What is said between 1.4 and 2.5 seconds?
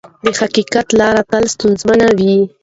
ستونزمنه وي.